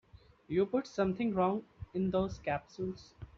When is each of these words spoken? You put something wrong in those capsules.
You 0.47 0.65
put 0.65 0.87
something 0.87 1.35
wrong 1.35 1.63
in 1.93 2.09
those 2.09 2.39
capsules. 2.39 3.13